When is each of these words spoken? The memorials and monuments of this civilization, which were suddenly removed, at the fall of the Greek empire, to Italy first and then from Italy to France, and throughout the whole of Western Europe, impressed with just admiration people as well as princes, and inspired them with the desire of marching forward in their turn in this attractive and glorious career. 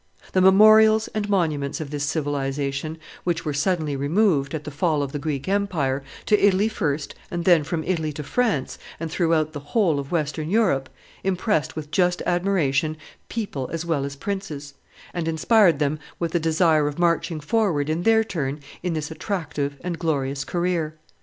The 0.33 0.41
memorials 0.41 1.09
and 1.09 1.29
monuments 1.29 1.79
of 1.79 1.91
this 1.91 2.03
civilization, 2.03 2.97
which 3.23 3.45
were 3.45 3.53
suddenly 3.53 3.95
removed, 3.95 4.55
at 4.55 4.63
the 4.63 4.71
fall 4.71 5.03
of 5.03 5.11
the 5.11 5.19
Greek 5.19 5.47
empire, 5.47 6.01
to 6.25 6.43
Italy 6.43 6.67
first 6.69 7.13
and 7.29 7.45
then 7.45 7.63
from 7.63 7.83
Italy 7.83 8.11
to 8.13 8.23
France, 8.23 8.79
and 8.99 9.11
throughout 9.11 9.53
the 9.53 9.59
whole 9.59 9.99
of 9.99 10.11
Western 10.11 10.49
Europe, 10.49 10.89
impressed 11.23 11.75
with 11.75 11.91
just 11.91 12.23
admiration 12.25 12.97
people 13.29 13.69
as 13.71 13.85
well 13.85 14.03
as 14.03 14.15
princes, 14.15 14.73
and 15.13 15.27
inspired 15.27 15.77
them 15.77 15.99
with 16.17 16.31
the 16.31 16.39
desire 16.39 16.87
of 16.87 16.97
marching 16.97 17.39
forward 17.39 17.87
in 17.87 18.01
their 18.01 18.23
turn 18.23 18.59
in 18.81 18.93
this 18.93 19.11
attractive 19.11 19.75
and 19.81 19.99
glorious 19.99 20.43
career. 20.43 20.95